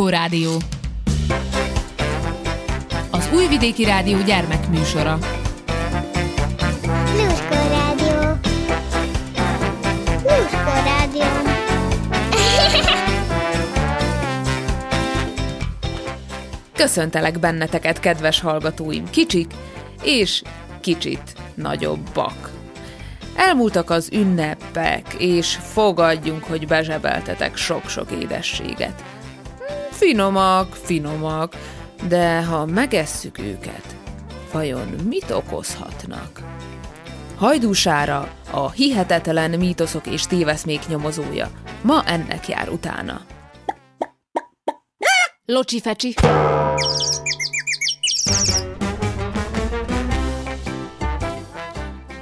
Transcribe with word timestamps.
Lúskó 0.00 0.16
Rádió. 0.18 0.56
Az 3.10 3.28
Újvidéki 3.34 3.84
Rádió 3.84 4.18
gyermekműsora. 4.22 5.18
Lúskó 7.16 7.54
Rádió. 7.68 8.38
Lúskó 10.22 10.72
Rádió. 10.84 11.24
Köszöntelek 16.74 17.38
benneteket, 17.38 18.00
kedves 18.00 18.40
hallgatóim, 18.40 19.10
kicsik 19.10 19.50
és 20.02 20.42
kicsit 20.80 21.34
nagyobbak. 21.54 22.50
Elmúltak 23.36 23.90
az 23.90 24.08
ünnepek, 24.12 25.14
és 25.18 25.58
fogadjunk, 25.72 26.44
hogy 26.44 26.66
bezsebeltetek 26.66 27.56
sok-sok 27.56 28.10
édességet. 28.10 29.02
Finomak, 30.00 30.74
finomak, 30.74 31.56
de 32.08 32.44
ha 32.44 32.66
megesszük 32.66 33.38
őket, 33.38 33.96
vajon 34.52 34.88
mit 34.88 35.30
okozhatnak? 35.30 36.40
Hajdúsára 37.36 38.28
a 38.50 38.70
hihetetlen 38.70 39.50
mítoszok 39.50 40.06
és 40.06 40.22
téveszmék 40.22 40.86
nyomozója. 40.88 41.50
Ma 41.82 42.04
ennek 42.04 42.48
jár 42.48 42.68
utána. 42.68 43.20
Locsi 45.44 45.80
fecsi. 45.80 46.14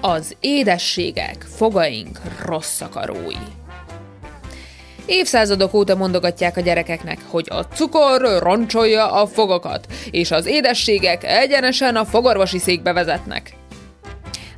Az 0.01 0.37
édességek, 0.41 1.43
fogaink 1.43 2.21
rossz 2.45 2.81
akarói. 2.81 3.58
Évszázadok 5.11 5.75
óta 5.75 5.97
mondogatják 5.97 6.57
a 6.57 6.61
gyerekeknek, 6.61 7.19
hogy 7.27 7.47
a 7.51 7.63
cukor 7.63 8.39
roncsolja 8.43 9.13
a 9.13 9.27
fogakat, 9.27 9.87
és 10.11 10.31
az 10.31 10.47
édességek 10.47 11.25
egyenesen 11.25 11.97
a 11.97 12.05
fogorvosi 12.05 12.59
székbe 12.59 12.93
vezetnek. 12.93 13.53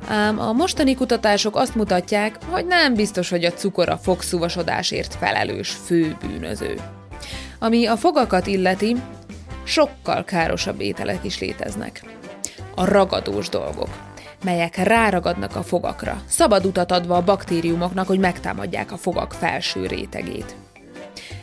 Ám 0.07 0.39
a 0.39 0.51
mostani 0.51 0.95
kutatások 0.95 1.55
azt 1.55 1.75
mutatják, 1.75 2.35
hogy 2.49 2.65
nem 2.65 2.93
biztos, 2.93 3.29
hogy 3.29 3.45
a 3.45 3.51
cukor 3.51 3.89
a 3.89 3.97
fogszúvasodásért 3.97 5.15
felelős 5.15 5.69
főbűnöző. 5.69 6.79
Ami 7.59 7.85
a 7.85 7.97
fogakat 7.97 8.47
illeti, 8.47 8.95
sokkal 9.63 10.23
károsabb 10.23 10.81
ételek 10.81 11.19
is 11.23 11.39
léteznek. 11.39 12.03
A 12.75 12.85
ragadós 12.85 13.49
dolgok, 13.49 13.89
melyek 14.43 14.75
ráragadnak 14.75 15.55
a 15.55 15.63
fogakra, 15.63 16.21
szabad 16.27 16.65
utat 16.65 16.91
adva 16.91 17.15
a 17.15 17.23
baktériumoknak, 17.23 18.07
hogy 18.07 18.19
megtámadják 18.19 18.91
a 18.91 18.97
fogak 18.97 19.33
felső 19.33 19.85
rétegét. 19.85 20.55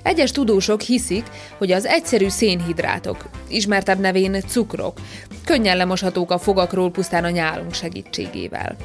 Egyes 0.03 0.31
tudósok 0.31 0.81
hiszik, 0.81 1.25
hogy 1.59 1.73
az 1.73 1.87
egyszerű 1.87 2.29
szénhidrátok, 2.29 3.29
ismertebb 3.49 3.99
nevén 3.99 4.41
cukrok, 4.41 5.01
könnyen 5.45 5.77
lemoshatók 5.77 6.31
a 6.31 6.39
fogakról 6.39 6.91
pusztán 6.91 7.25
a 7.25 7.31
nyálunk 7.31 7.75
segítségével. 7.75 8.77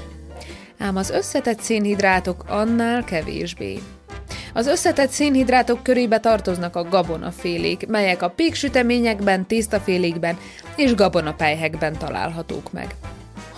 Ám 0.79 0.95
az 0.95 1.09
összetett 1.09 1.59
szénhidrátok 1.59 2.43
annál 2.47 3.03
kevésbé. 3.03 3.79
Az 4.53 4.67
összetett 4.67 5.09
szénhidrátok 5.09 5.83
körébe 5.83 6.19
tartoznak 6.19 6.75
a 6.75 6.83
gabonafélék, 6.83 7.87
melyek 7.87 8.21
a 8.21 8.29
péksüteményekben, 8.29 9.45
tésztafélékben 9.45 10.37
és 10.75 10.95
gabonapelyhekben 10.95 11.97
találhatók 11.97 12.71
meg. 12.71 12.95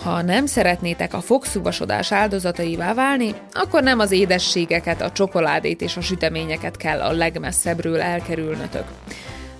Ha 0.06 0.22
nem 0.22 0.46
szeretnétek 0.46 1.14
a 1.14 1.20
fogszúvasodás 1.20 2.12
áldozataivá 2.12 2.94
válni, 2.94 3.34
akkor 3.52 3.82
nem 3.82 3.98
az 3.98 4.10
édességeket, 4.10 5.00
a 5.00 5.12
csokoládét 5.12 5.80
és 5.80 5.96
a 5.96 6.00
süteményeket 6.00 6.76
kell 6.76 7.00
a 7.00 7.12
legmesszebbről 7.12 8.00
elkerülnötök, 8.00 8.84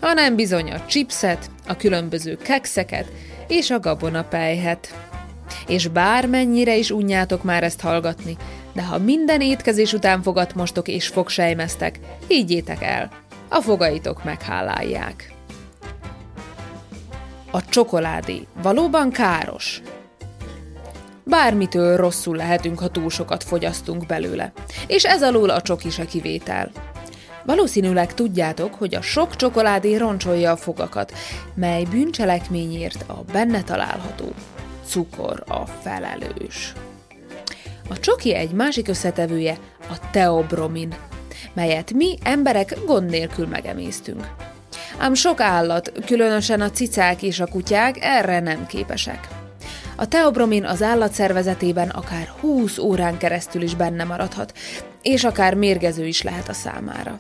hanem 0.01 0.37
bizony 0.37 0.71
a 0.71 0.85
chipset, 0.85 1.51
a 1.67 1.77
különböző 1.77 2.37
kekszeket 2.37 3.13
és 3.49 3.71
a 3.71 3.81
gabonapelyhet. 3.81 4.95
És 5.67 5.89
bármennyire 5.89 6.77
is 6.77 6.91
unjátok 6.91 7.43
már 7.43 7.63
ezt 7.63 7.81
hallgatni, 7.81 8.37
de 8.73 8.83
ha 8.83 8.99
minden 8.99 9.41
étkezés 9.41 9.93
után 9.93 10.23
fogat 10.23 10.55
mostok 10.55 10.89
és 10.89 11.07
fogsejmeztek, 11.07 11.99
higgyétek 12.27 12.83
el, 12.83 13.11
a 13.49 13.61
fogaitok 13.61 14.25
meghálálják. 14.25 15.33
A 17.51 17.65
csokoládé 17.65 18.47
valóban 18.63 19.11
káros, 19.11 19.83
Bármitől 21.29 21.97
rosszul 21.97 22.37
lehetünk, 22.37 22.79
ha 22.79 22.89
túl 22.89 23.11
sokat 23.11 23.45
fogyasztunk 23.45 24.07
belőle. 24.07 24.53
És 24.87 25.05
ez 25.05 25.23
alól 25.23 25.51
a 25.51 25.61
csoki 25.61 25.91
se 25.91 26.05
kivétel. 26.05 26.71
Valószínűleg 27.45 28.15
tudjátok, 28.15 28.75
hogy 28.75 28.95
a 28.95 29.03
sok 29.03 29.37
csokoládé 29.37 29.97
roncsolja 29.97 30.51
a 30.51 30.57
fogakat, 30.57 31.13
mely 31.55 31.85
bűncselekményért 31.85 33.05
a 33.07 33.25
benne 33.33 33.63
található 33.63 34.33
cukor 34.85 35.45
a 35.49 35.67
felelős. 35.67 36.73
A 37.89 37.99
csoki 38.01 38.35
egy 38.35 38.51
másik 38.51 38.89
összetevője 38.89 39.59
a 39.81 40.11
teobromin, 40.11 40.95
melyet 41.53 41.93
mi 41.93 42.19
emberek 42.23 42.79
gond 42.85 43.11
nélkül 43.11 43.47
megemésztünk. 43.47 44.29
Ám 44.99 45.15
sok 45.15 45.41
állat, 45.41 45.93
különösen 46.05 46.61
a 46.61 46.71
cicák 46.71 47.23
és 47.23 47.41
a 47.41 47.47
kutyák 47.47 47.97
erre 48.01 48.41
nem 48.41 48.67
képesek. 48.67 49.36
A 49.99 50.09
teobromin 50.09 50.65
az 50.65 50.83
állat 50.83 51.13
szervezetében 51.13 51.89
akár 51.89 52.33
20 52.41 52.79
órán 52.79 53.19
keresztül 53.19 53.63
is 53.63 53.75
benne 53.75 54.05
maradhat, 54.05 54.53
és 55.03 55.25
akár 55.25 55.55
mérgező 55.55 56.07
is 56.07 56.23
lehet 56.23 56.49
a 56.49 56.53
számára. 56.53 57.19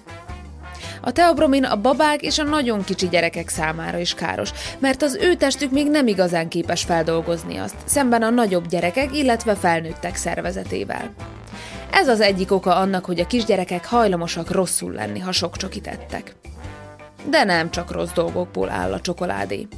A 1.00 1.12
teobromin 1.12 1.64
a 1.64 1.80
babák 1.80 2.22
és 2.22 2.38
a 2.38 2.42
nagyon 2.42 2.84
kicsi 2.84 3.08
gyerekek 3.08 3.48
számára 3.48 3.98
is 3.98 4.14
káros, 4.14 4.50
mert 4.78 5.02
az 5.02 5.18
ő 5.20 5.34
testük 5.34 5.70
még 5.70 5.90
nem 5.90 6.06
igazán 6.06 6.48
képes 6.48 6.82
feldolgozni 6.82 7.56
azt, 7.56 7.76
szemben 7.84 8.22
a 8.22 8.30
nagyobb 8.30 8.68
gyerekek, 8.68 9.16
illetve 9.16 9.54
felnőttek 9.54 10.16
szervezetével. 10.16 11.14
Ez 11.90 12.08
az 12.08 12.20
egyik 12.20 12.52
oka 12.52 12.76
annak, 12.76 13.04
hogy 13.04 13.20
a 13.20 13.26
kisgyerekek 13.26 13.86
hajlamosak 13.86 14.50
rosszul 14.50 14.92
lenni, 14.92 15.18
ha 15.18 15.32
sok 15.32 15.56
csokit 15.56 15.86
ettek. 15.86 16.36
De 17.30 17.44
nem 17.44 17.70
csak 17.70 17.90
rossz 17.90 18.12
dolgokból 18.12 18.70
áll 18.70 18.92
a 18.92 19.00
csokoládé. 19.00 19.68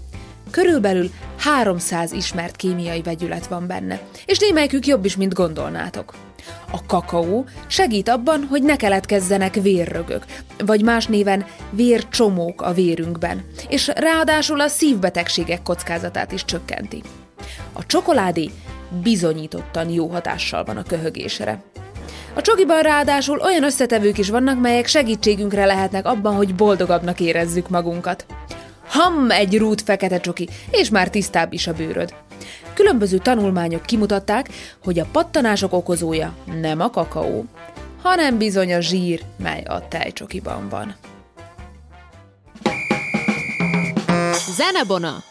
Körülbelül 0.51 1.11
300 1.39 2.13
ismert 2.13 2.57
kémiai 2.57 3.03
vegyület 3.03 3.47
van 3.47 3.67
benne, 3.67 4.01
és 4.27 4.39
némelyikük 4.39 4.87
jobb 4.87 5.05
is, 5.05 5.17
mint 5.17 5.35
gondolnátok. 5.35 6.15
A 6.71 6.87
kakaó 6.87 7.45
segít 7.67 8.09
abban, 8.09 8.47
hogy 8.51 8.63
ne 8.63 8.77
keletkezzenek 8.77 9.55
vérrögök, 9.55 10.25
vagy 10.59 10.83
más 10.83 11.07
néven 11.07 11.47
vércsomók 11.71 12.63
a 12.63 12.73
vérünkben, 12.73 13.45
és 13.69 13.91
ráadásul 13.95 14.61
a 14.61 14.69
szívbetegségek 14.69 15.63
kockázatát 15.63 16.33
is 16.33 16.45
csökkenti. 16.45 17.03
A 17.73 17.87
csokoládé 17.87 18.51
bizonyítottan 19.03 19.91
jó 19.91 20.09
hatással 20.09 20.65
van 20.65 20.77
a 20.77 20.83
köhögésre. 20.83 21.63
A 22.35 22.41
csokiban 22.41 22.81
ráadásul 22.81 23.41
olyan 23.41 23.65
összetevők 23.65 24.19
is 24.19 24.31
vannak, 24.31 24.61
melyek 24.61 24.87
segítségünkre 24.87 25.65
lehetnek 25.65 26.07
abban, 26.07 26.35
hogy 26.35 26.55
boldogabbnak 26.55 27.21
érezzük 27.21 27.69
magunkat. 27.69 28.27
Ham 28.89 29.31
egy 29.31 29.59
rút 29.59 29.83
fekete 29.83 30.21
csoki, 30.21 30.49
és 30.71 30.91
már 30.91 31.11
tisztább 31.11 31.53
is 31.53 31.67
a 31.67 31.73
bőröd. 31.73 32.15
Különböző 32.75 33.19
tanulmányok 33.19 33.83
kimutatták, 33.83 34.49
hogy 34.85 34.99
a 34.99 35.07
pattanások 35.13 35.73
okozója 35.73 36.35
nem 36.61 36.81
a 36.81 36.91
kakaó, 36.91 37.45
hanem 38.03 38.39
bizony 38.39 38.75
a 38.75 38.81
zsír, 38.81 39.23
mely 39.37 39.63
a 39.63 39.89
tejcsokiban 39.89 40.69
van. 40.69 40.95
Zenebona. 44.57 45.28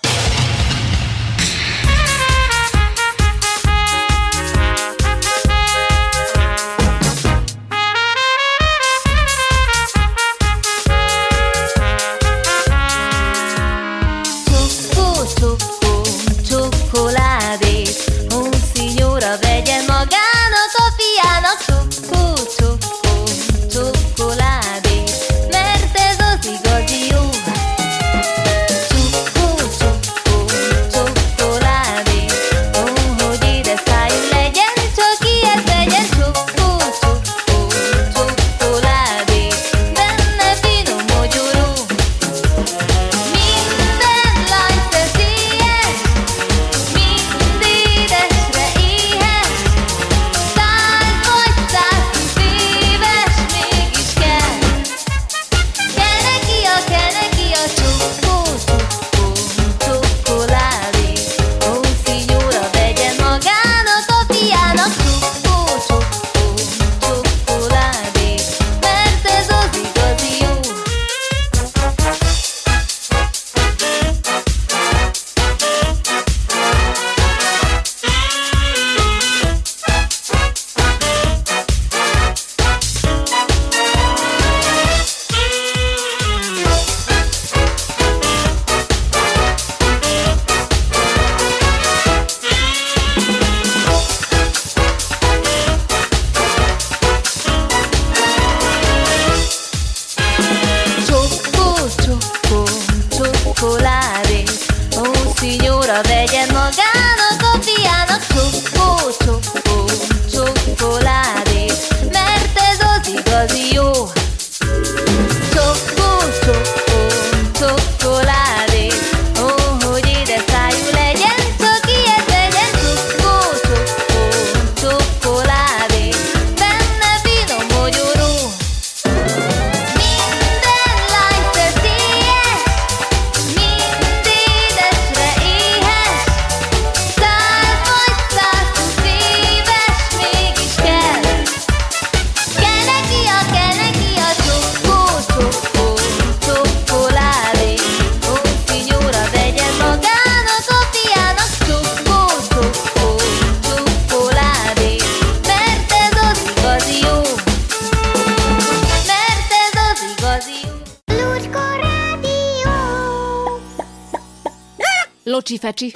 Locsi 165.49 165.59
fecsi! 165.59 165.91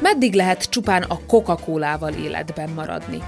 Meddig 0.00 0.34
lehet 0.34 0.70
csupán 0.70 1.02
a 1.02 1.18
Coca-Colával 1.26 2.12
életben 2.12 2.70
maradni? 2.70 3.22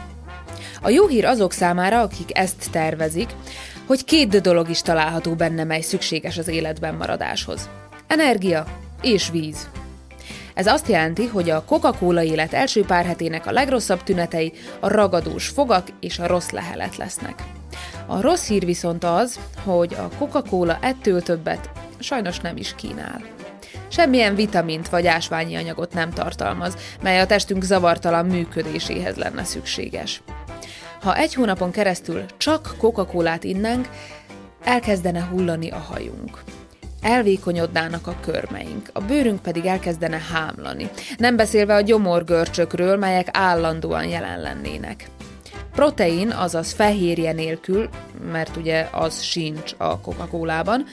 A 0.82 0.88
jó 0.88 1.06
hír 1.06 1.24
azok 1.24 1.52
számára, 1.52 2.00
akik 2.00 2.38
ezt 2.38 2.70
tervezik, 2.70 3.28
hogy 3.86 4.04
két 4.04 4.40
dolog 4.40 4.70
is 4.70 4.82
található 4.82 5.34
benne, 5.34 5.64
mely 5.64 5.80
szükséges 5.80 6.38
az 6.38 6.48
életben 6.48 6.94
maradáshoz. 6.94 7.68
Energia 8.06 8.64
és 9.02 9.30
víz. 9.30 9.68
Ez 10.54 10.66
azt 10.66 10.88
jelenti, 10.88 11.26
hogy 11.26 11.50
a 11.50 11.64
Coca-Cola 11.64 12.22
élet 12.22 12.52
első 12.52 12.84
pár 12.84 13.04
hetének 13.04 13.46
a 13.46 13.52
legrosszabb 13.52 14.02
tünetei 14.02 14.52
a 14.80 14.88
ragadós 14.88 15.48
fogak 15.48 15.86
és 16.00 16.18
a 16.18 16.26
rossz 16.26 16.50
lehelet 16.50 16.96
lesznek. 16.96 17.42
A 18.06 18.20
rossz 18.20 18.48
hír 18.48 18.64
viszont 18.64 19.04
az, 19.04 19.38
hogy 19.64 19.94
a 19.94 20.08
Coca-Cola 20.18 20.78
ettől 20.80 21.22
többet 21.22 21.70
sajnos 21.98 22.40
nem 22.40 22.56
is 22.56 22.74
kínál. 22.74 23.22
Semmilyen 23.88 24.34
vitamint 24.34 24.88
vagy 24.88 25.06
ásványi 25.06 25.56
anyagot 25.56 25.92
nem 25.92 26.10
tartalmaz, 26.10 26.76
mely 27.02 27.20
a 27.20 27.26
testünk 27.26 27.62
zavartalan 27.62 28.26
működéséhez 28.26 29.16
lenne 29.16 29.44
szükséges. 29.44 30.22
Ha 31.00 31.16
egy 31.16 31.34
hónapon 31.34 31.70
keresztül 31.70 32.24
csak 32.36 32.74
Coca-Colát 32.78 33.44
innánk, 33.44 33.88
elkezdene 34.64 35.22
hullani 35.22 35.70
a 35.70 35.78
hajunk. 35.78 36.42
Elvékonyodnának 37.02 38.06
a 38.06 38.16
körmeink, 38.20 38.90
a 38.92 39.00
bőrünk 39.00 39.42
pedig 39.42 39.64
elkezdene 39.64 40.20
hámlani, 40.32 40.90
nem 41.16 41.36
beszélve 41.36 41.74
a 41.74 41.80
gyomorgörcsökről, 41.80 42.96
melyek 42.96 43.28
állandóan 43.32 44.04
jelen 44.04 44.40
lennének. 44.40 45.08
Protein, 45.74 46.30
azaz 46.30 46.72
fehérje 46.72 47.32
nélkül, 47.32 47.88
mert 48.32 48.56
ugye 48.56 48.88
az 48.92 49.20
sincs 49.22 49.74
a 49.76 50.00
Coca-Colában, 50.00 50.84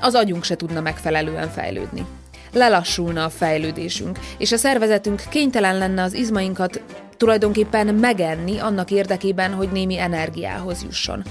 az 0.00 0.14
agyunk 0.14 0.44
se 0.44 0.56
tudna 0.56 0.80
megfelelően 0.80 1.48
fejlődni. 1.48 2.06
Lelassulna 2.52 3.24
a 3.24 3.30
fejlődésünk, 3.30 4.18
és 4.38 4.52
a 4.52 4.56
szervezetünk 4.56 5.22
kénytelen 5.30 5.78
lenne 5.78 6.02
az 6.02 6.14
izmainkat 6.14 6.82
tulajdonképpen 7.16 7.94
megenni 7.94 8.58
annak 8.58 8.90
érdekében, 8.90 9.52
hogy 9.52 9.68
némi 9.72 9.98
energiához 9.98 10.82
jusson. 10.82 11.22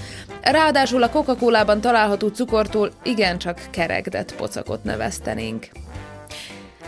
Ráadásul 0.42 1.02
a 1.02 1.10
Coca-Colában 1.10 1.80
található 1.80 2.28
cukortól 2.28 2.90
igencsak 3.02 3.60
keregdett 3.70 4.34
pocakot 4.34 4.84
neveztenénk. 4.84 5.68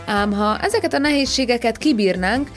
Ám 0.05 0.33
ha 0.33 0.57
ezeket 0.59 0.93
a 0.93 0.97
nehézségeket 0.97 1.77
kibírnánk, 1.77 2.49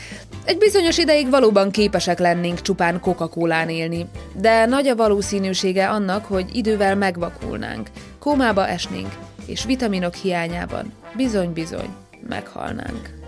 egy 0.44 0.58
bizonyos 0.58 0.98
ideig 0.98 1.30
valóban 1.30 1.70
képesek 1.70 2.18
lennénk 2.18 2.60
csupán 2.60 3.00
coca 3.00 3.30
élni, 3.68 4.06
de 4.34 4.66
nagy 4.66 4.86
a 4.86 4.96
valószínűsége 4.96 5.88
annak, 5.88 6.24
hogy 6.24 6.56
idővel 6.56 6.96
megvakulnánk, 6.96 7.90
kómába 8.18 8.66
esnénk, 8.66 9.12
és 9.46 9.64
vitaminok 9.64 10.14
hiányában 10.14 10.92
bizony-bizony 11.16 11.88
meghalnánk. 12.28 13.18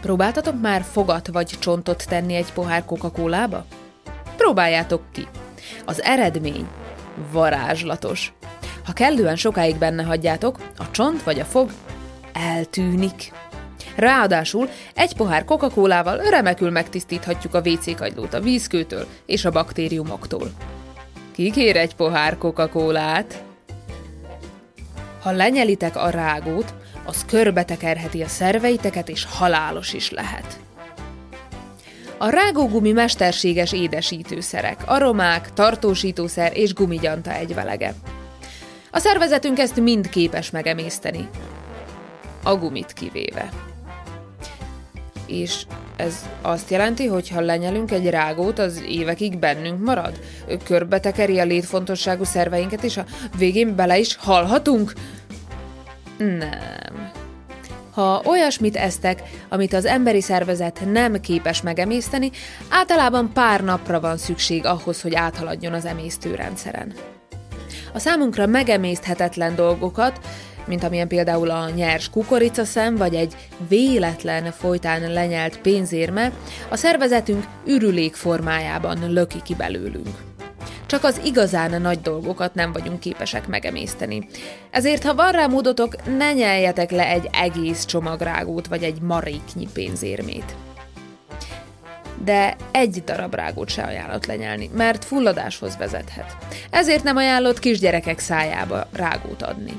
Próbáltatok 0.00 0.60
már 0.60 0.82
fogat 0.82 1.28
vagy 1.28 1.50
csontot 1.58 2.04
tenni 2.08 2.34
egy 2.34 2.52
pohár 2.52 2.84
Coca-Colába? 2.84 3.64
Próbáljátok 4.36 5.02
ki! 5.12 5.26
Az 5.84 6.02
eredmény 6.02 6.66
varázslatos. 7.32 8.32
Ha 8.84 8.92
kellően 8.92 9.36
sokáig 9.36 9.76
benne 9.76 10.02
hagyjátok, 10.02 10.58
a 10.76 10.90
csont 10.90 11.22
vagy 11.22 11.40
a 11.40 11.44
fog 11.44 11.70
eltűnik. 12.32 13.32
Ráadásul 13.94 14.68
egy 14.94 15.16
pohár 15.16 15.44
Coca-Colával 15.44 16.16
remekül 16.16 16.70
megtisztíthatjuk 16.70 17.54
a 17.54 17.62
WC 17.64 17.96
kagylót 17.96 18.34
a 18.34 18.40
vízkőtől 18.40 19.06
és 19.26 19.44
a 19.44 19.50
baktériumoktól. 19.50 20.50
Ki 21.32 21.50
kér 21.50 21.76
egy 21.76 21.94
pohár 21.94 22.38
Coca-Colát? 22.38 23.42
Ha 25.22 25.30
lenyelitek 25.30 25.96
a 25.96 26.10
rágót, 26.10 26.74
az 27.04 27.24
körbetekerheti 27.24 28.22
a 28.22 28.28
szerveiteket, 28.28 29.08
és 29.08 29.24
halálos 29.24 29.92
is 29.92 30.10
lehet. 30.10 30.58
A 32.18 32.28
rágógumi 32.28 32.92
mesterséges 32.92 33.72
édesítőszerek, 33.72 34.82
aromák, 34.86 35.52
tartósítószer 35.52 36.56
és 36.56 36.74
gumigyanta 36.74 37.32
egyvelege. 37.32 37.94
A 38.90 38.98
szervezetünk 38.98 39.58
ezt 39.58 39.80
mind 39.80 40.08
képes 40.08 40.50
megemészteni, 40.50 41.28
a 42.42 42.56
gumit 42.56 42.92
kivéve. 42.92 43.73
És 45.26 45.64
ez 45.96 46.28
azt 46.42 46.70
jelenti, 46.70 47.06
hogy 47.06 47.28
ha 47.28 47.40
lenyelünk 47.40 47.90
egy 47.90 48.10
rágót, 48.10 48.58
az 48.58 48.82
évekig 48.88 49.38
bennünk 49.38 49.84
marad? 49.84 50.20
Körbetekeri 50.64 51.38
a 51.38 51.44
létfontosságú 51.44 52.24
szerveinket, 52.24 52.82
és 52.82 52.96
a 52.96 53.04
végén 53.38 53.74
bele 53.76 53.98
is 53.98 54.16
halhatunk? 54.16 54.92
Nem. 56.18 57.12
Ha 57.90 58.22
olyasmit 58.24 58.76
esztek, 58.76 59.22
amit 59.48 59.72
az 59.72 59.84
emberi 59.84 60.20
szervezet 60.20 60.80
nem 60.92 61.20
képes 61.20 61.62
megemészteni, 61.62 62.30
általában 62.68 63.30
pár 63.32 63.64
napra 63.64 64.00
van 64.00 64.16
szükség 64.16 64.66
ahhoz, 64.66 65.00
hogy 65.00 65.14
áthaladjon 65.14 65.72
az 65.72 65.84
emésztőrendszeren. 65.84 66.92
A 67.92 67.98
számunkra 67.98 68.46
megemészthetetlen 68.46 69.54
dolgokat, 69.54 70.20
mint 70.66 70.84
amilyen 70.84 71.08
például 71.08 71.50
a 71.50 71.70
nyers 71.70 72.10
kukoricaszem, 72.10 72.96
vagy 72.96 73.14
egy 73.14 73.36
véletlen 73.68 74.52
folytán 74.52 75.12
lenyelt 75.12 75.58
pénzérme, 75.58 76.32
a 76.68 76.76
szervezetünk 76.76 77.44
ürülék 77.66 78.14
formájában 78.14 79.12
löki 79.12 79.42
ki 79.42 79.54
belőlünk. 79.54 80.32
Csak 80.86 81.04
az 81.04 81.20
igazán 81.24 81.82
nagy 81.82 82.00
dolgokat 82.00 82.54
nem 82.54 82.72
vagyunk 82.72 83.00
képesek 83.00 83.46
megemészteni. 83.46 84.26
Ezért, 84.70 85.02
ha 85.02 85.14
van 85.14 85.32
rá 85.32 85.46
módotok, 85.46 86.16
ne 86.16 86.32
nyeljetek 86.32 86.90
le 86.90 87.06
egy 87.08 87.28
egész 87.32 87.84
csomagrágót 87.84 88.66
vagy 88.66 88.82
egy 88.82 89.00
maréknyi 89.00 89.68
pénzérmét. 89.72 90.54
De 92.24 92.56
egy 92.70 93.02
darab 93.04 93.34
rágót 93.34 93.68
se 93.68 93.82
ajánlott 93.82 94.26
lenyelni, 94.26 94.70
mert 94.76 95.04
fulladáshoz 95.04 95.76
vezethet. 95.76 96.36
Ezért 96.70 97.02
nem 97.02 97.16
ajánlott 97.16 97.58
kisgyerekek 97.58 98.18
szájába 98.18 98.86
rágót 98.92 99.42
adni. 99.42 99.72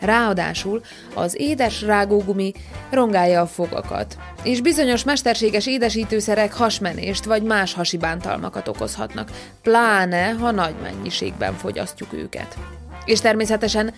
Ráadásul 0.00 0.80
az 1.14 1.40
édes 1.40 1.82
rágógumi 1.82 2.52
rongálja 2.90 3.40
a 3.40 3.46
fogakat, 3.46 4.16
és 4.42 4.60
bizonyos 4.60 5.04
mesterséges 5.04 5.66
édesítőszerek 5.66 6.52
hasmenést 6.52 7.24
vagy 7.24 7.42
más 7.42 7.74
hasi 7.74 7.96
bántalmakat 7.96 8.68
okozhatnak, 8.68 9.30
pláne 9.62 10.28
ha 10.30 10.50
nagy 10.50 10.74
mennyiségben 10.82 11.54
fogyasztjuk 11.54 12.12
őket. 12.12 12.56
És 13.04 13.20
természetesen 13.20 13.94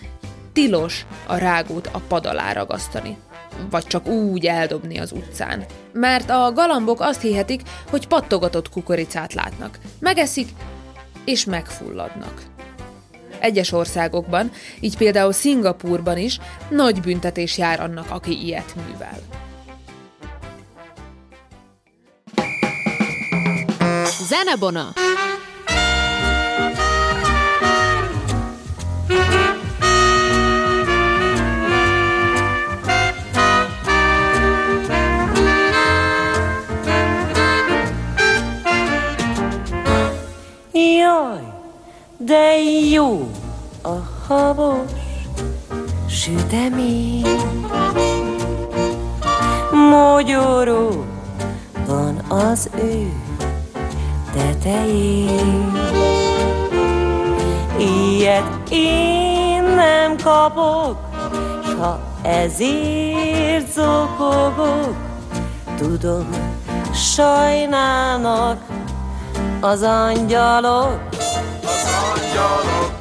tilos 0.53 1.05
a 1.27 1.35
rágót 1.35 1.89
a 1.91 2.01
pad 2.07 2.25
alá 2.25 2.53
ragasztani, 2.53 3.17
vagy 3.69 3.83
csak 3.83 4.07
úgy 4.07 4.45
eldobni 4.45 4.97
az 4.97 5.11
utcán. 5.11 5.65
Mert 5.93 6.29
a 6.29 6.51
galambok 6.53 7.01
azt 7.01 7.21
hihetik, 7.21 7.61
hogy 7.89 8.07
pattogatott 8.07 8.69
kukoricát 8.69 9.33
látnak. 9.33 9.79
Megeszik, 9.99 10.49
és 11.25 11.45
megfulladnak. 11.45 12.41
Egyes 13.41 13.71
országokban, 13.71 14.51
így 14.79 14.97
például 14.97 15.31
Szingapúrban 15.31 16.17
is 16.17 16.39
nagy 16.69 17.01
büntetés 17.01 17.57
jár 17.57 17.79
annak, 17.79 18.05
aki 18.09 18.45
ilyet 18.45 18.75
művel. 18.75 19.19
Zenebona! 24.27 24.93
Jaj, 40.73 41.50
de 42.25 42.57
jó 42.91 43.29
a 43.81 43.97
habos 44.27 44.91
sütemény. 46.07 47.25
Mogyoró 49.71 51.05
van 51.87 52.17
az 52.29 52.69
ő 52.83 53.11
tetején. 54.33 55.71
Ilyet 57.77 58.69
én 58.71 59.63
nem 59.63 60.15
kapok, 60.23 60.97
s 61.63 61.67
ha 61.79 61.99
ezért 62.21 63.71
zokogok, 63.73 64.95
tudom, 65.77 66.29
sajnálnak 66.93 68.61
az 69.61 69.81
angyalok 69.81 71.20
angyalok. 72.31 72.91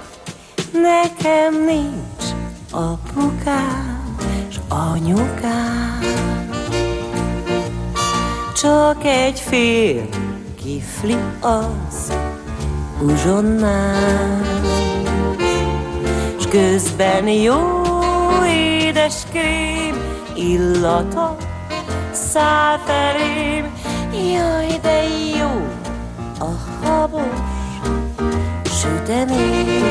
Nekem 0.72 1.64
nincs 1.64 2.24
apukám 2.70 4.16
s 4.50 4.56
anyukám, 4.68 6.00
csak 8.54 9.04
egy 9.04 9.40
fél 9.40 10.08
kifli 10.62 11.16
az, 11.40 12.12
uzsonnám, 13.02 14.42
s 16.40 16.46
közben 16.46 17.28
jó 17.28 17.82
édes 18.46 19.14
krém 19.30 19.96
illata 20.34 21.36
száll 22.12 22.78
felém, 22.78 23.74
jaj, 24.12 24.78
de 24.82 25.02
jó 25.38 25.66
a 26.38 26.84
habos 26.86 27.59
sütemény. 28.80 29.88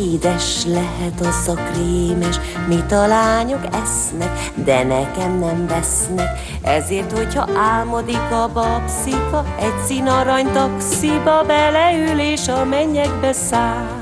Édes 0.00 0.64
lehet 0.64 1.20
az 1.20 1.48
a 1.48 1.54
krémes, 1.54 2.40
mit 2.68 2.92
a 2.92 3.06
lányok 3.06 3.64
esznek, 3.82 4.50
de 4.54 4.82
nekem 4.82 5.38
nem 5.38 5.66
vesznek. 5.66 6.28
Ezért, 6.62 7.12
hogyha 7.12 7.48
álmodik 7.56 8.30
a 8.30 8.50
babszika, 8.52 9.44
egy 9.58 9.78
színarany 9.86 10.52
taxiba 10.52 11.42
beleül 11.46 12.18
és 12.18 12.48
a 12.48 12.64
mennyekbe 12.64 13.32
száll. 13.32 13.97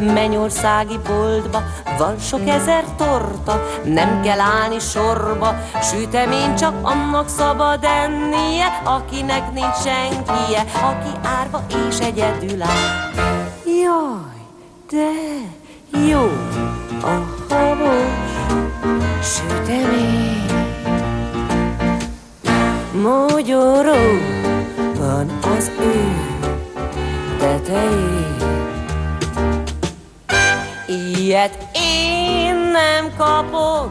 Mennyországi 0.00 0.98
boltba 1.06 1.62
van 1.98 2.18
sok 2.18 2.48
ezer 2.48 2.84
torta, 2.96 3.66
nem 3.84 4.20
kell 4.22 4.40
állni 4.40 4.78
sorba, 4.78 5.54
sütemény 5.82 6.54
csak 6.54 6.74
annak 6.82 7.28
szabad 7.28 7.84
ennie, 7.84 8.66
akinek 8.84 9.52
nincs 9.52 9.76
senkie, 9.76 10.60
aki 10.60 11.28
árva 11.40 11.64
és 11.88 11.98
egyedül 11.98 12.62
áll. 12.62 13.10
Jaj, 13.64 14.40
de 14.90 15.10
jó 16.08 16.30
a 17.02 17.54
habos 17.54 18.40
sütemény. 19.22 20.44
Mogyoró 23.02 24.18
van 24.98 25.38
az 25.56 25.70
ő 25.80 26.14
tetején. 27.38 28.29
Ilyet 31.30 31.66
én 31.72 32.54
nem 32.54 33.12
kapok, 33.16 33.90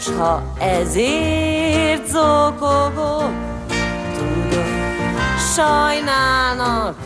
s 0.00 0.06
ha 0.18 0.42
ezért 0.58 2.06
zokogok, 2.06 3.32
tudom, 4.16 4.66
sajnálnak 5.54 6.96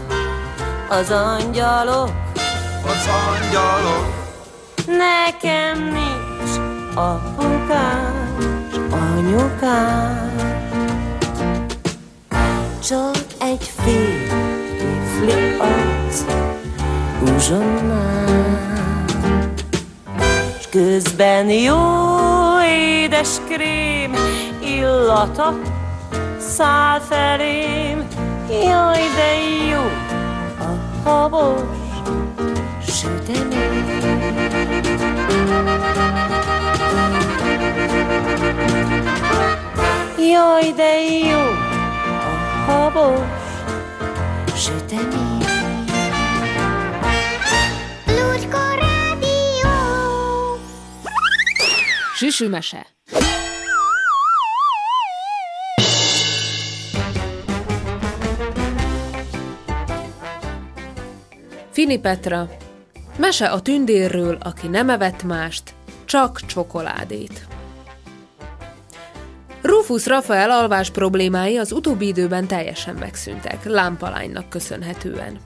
az 0.88 1.11
angyalok. 1.11 2.11
az 2.85 3.09
angyalok, 3.29 4.07
Nekem 4.87 5.83
nincs 5.83 6.57
apukám, 6.95 8.37
anyukám, 8.91 10.35
csak 12.88 13.17
egy 13.41 13.71
fél 13.83 14.29
kifli 14.79 15.57
arc 15.59 16.25
uzsonnám. 17.35 19.01
Közben 20.73 21.49
jó 21.49 21.76
édes 22.67 23.29
krém 23.49 24.14
illata 24.64 25.55
száll 26.38 27.00
felém, 27.00 28.07
jaj 28.49 29.02
de 29.17 29.33
jó 29.71 29.83
a 30.59 31.09
habos 31.09 31.61
sütemény. 32.87 33.85
Jaj, 40.19 40.73
de 40.76 41.00
jó 41.29 41.41
a 42.67 42.71
habos 42.71 43.19
sütemény. 44.55 45.45
Lucska 48.07 48.72
Süsümese. 52.23 52.87
Fini 61.71 62.00
Petra. 62.00 62.49
Mese 63.17 63.49
a 63.49 63.61
tündérről, 63.61 64.38
aki 64.43 64.69
nem 64.69 64.91
evett 64.91 65.23
mást, 65.23 65.75
csak 66.05 66.41
csokoládét. 66.47 67.47
Rufus 69.62 70.07
Rafael 70.07 70.50
alvás 70.50 70.91
problémái 70.91 71.57
az 71.57 71.73
utóbbi 71.73 72.07
időben 72.07 72.47
teljesen 72.47 72.95
megszűntek, 72.95 73.64
lámpalánynak 73.64 74.49
köszönhetően. 74.49 75.38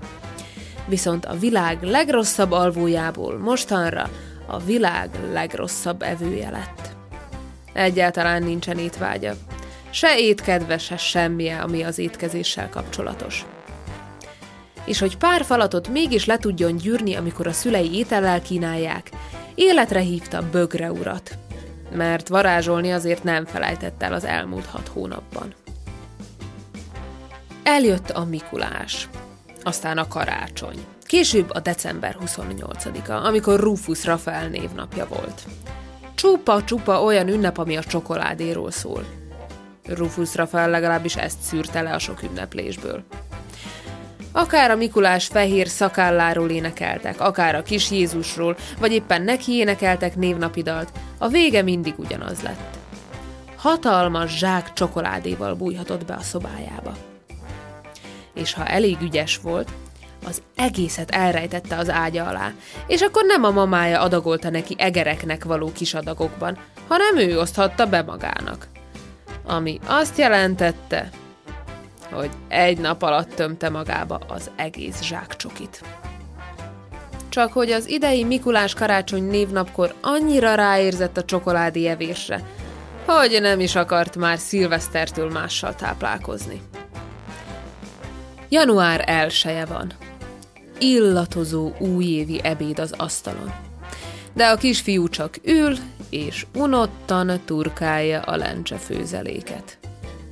Viszont 0.88 1.24
a 1.24 1.34
világ 1.34 1.82
legrosszabb 1.82 2.50
alvójából 2.50 3.38
mostanra 3.38 4.10
a 4.46 4.58
világ 4.58 5.10
legrosszabb 5.32 6.02
evője 6.02 6.50
lett. 6.50 6.94
Egyáltalán 7.72 8.42
nincsen 8.42 8.78
étvágya. 8.78 9.34
Se 9.90 10.18
étkedve, 10.18 10.78
se 10.78 10.96
semmije, 10.96 11.58
ami 11.58 11.82
az 11.82 11.98
étkezéssel 11.98 12.68
kapcsolatos. 12.68 13.44
És 14.84 14.98
hogy 14.98 15.16
pár 15.16 15.44
falatot 15.44 15.88
mégis 15.88 16.24
le 16.24 16.38
tudjon 16.38 16.76
gyűrni, 16.76 17.14
amikor 17.14 17.46
a 17.46 17.52
szülei 17.52 17.94
étellel 17.94 18.42
kínálják, 18.42 19.10
életre 19.54 20.00
hívta 20.00 20.50
Bögre 20.50 20.92
urat. 20.92 21.38
Mert 21.92 22.28
varázsolni 22.28 22.92
azért 22.92 23.24
nem 23.24 23.44
felejtett 23.44 24.02
el 24.02 24.12
az 24.12 24.24
elmúlt 24.24 24.66
hat 24.66 24.88
hónapban. 24.88 25.54
Eljött 27.62 28.10
a 28.10 28.24
Mikulás, 28.24 29.08
aztán 29.62 29.98
a 29.98 30.08
karácsony. 30.08 30.95
Később 31.06 31.50
a 31.50 31.60
december 31.60 32.16
28-a, 32.24 33.12
amikor 33.12 33.60
Rufus 33.60 34.04
Rafael 34.04 34.48
névnapja 34.48 35.06
volt. 35.08 35.42
Csupa-csupa 36.14 37.02
olyan 37.02 37.28
ünnep, 37.28 37.58
ami 37.58 37.76
a 37.76 37.84
csokoládéról 37.84 38.70
szól. 38.70 39.04
Rufus 39.84 40.34
Rafael 40.34 40.70
legalábbis 40.70 41.16
ezt 41.16 41.40
szűrte 41.40 41.82
le 41.82 41.92
a 41.92 41.98
sok 41.98 42.22
ünneplésből. 42.22 43.02
Akár 44.32 44.70
a 44.70 44.76
Mikulás 44.76 45.26
fehér 45.26 45.68
szakálláról 45.68 46.50
énekeltek, 46.50 47.20
akár 47.20 47.54
a 47.54 47.62
kis 47.62 47.90
Jézusról, 47.90 48.56
vagy 48.78 48.92
éppen 48.92 49.22
neki 49.22 49.52
énekeltek 49.52 50.16
névnapidalt, 50.16 50.92
a 51.18 51.28
vége 51.28 51.62
mindig 51.62 51.94
ugyanaz 51.96 52.42
lett. 52.42 52.78
Hatalmas 53.56 54.38
zsák 54.38 54.72
csokoládéval 54.72 55.54
bújhatott 55.54 56.04
be 56.04 56.14
a 56.14 56.22
szobájába. 56.22 56.92
És 58.34 58.52
ha 58.52 58.66
elég 58.66 58.96
ügyes 59.02 59.38
volt, 59.38 59.70
az 60.26 60.42
egészet 60.56 61.10
elrejtette 61.10 61.76
az 61.76 61.90
ágya 61.90 62.26
alá, 62.26 62.52
és 62.86 63.00
akkor 63.00 63.24
nem 63.24 63.44
a 63.44 63.50
mamája 63.50 64.00
adagolta 64.00 64.50
neki 64.50 64.74
egereknek 64.78 65.44
való 65.44 65.72
kis 65.72 65.94
adagokban, 65.94 66.58
hanem 66.88 67.16
ő 67.16 67.38
oszthatta 67.38 67.86
be 67.86 68.02
magának. 68.02 68.68
Ami 69.44 69.80
azt 69.86 70.18
jelentette, 70.18 71.10
hogy 72.10 72.30
egy 72.48 72.78
nap 72.78 73.02
alatt 73.02 73.34
tömte 73.34 73.68
magába 73.68 74.20
az 74.28 74.50
egész 74.56 75.02
zsákcsokit. 75.02 75.82
Csak 77.28 77.52
hogy 77.52 77.70
az 77.70 77.88
idei 77.88 78.24
Mikulás 78.24 78.74
karácsony 78.74 79.22
névnapkor 79.22 79.94
annyira 80.00 80.54
ráérzett 80.54 81.16
a 81.16 81.24
csokoládé 81.24 81.86
evésre, 81.86 82.42
hogy 83.06 83.38
nem 83.40 83.60
is 83.60 83.74
akart 83.74 84.16
már 84.16 84.38
szilvesztertől 84.38 85.30
mással 85.30 85.74
táplálkozni. 85.74 86.60
Január 88.48 89.04
elseje 89.06 89.64
van. 89.64 89.92
Illatozó 90.78 91.72
újévi 91.78 92.40
ebéd 92.42 92.78
az 92.78 92.94
asztalon. 92.96 93.52
De 94.32 94.46
a 94.46 94.56
kisfiú 94.56 95.08
csak 95.08 95.36
ül, 95.44 95.76
és 96.10 96.46
unottan 96.54 97.40
turkálja 97.44 98.20
a 98.20 98.36
lencse 98.36 98.76
főzeléket. 98.76 99.78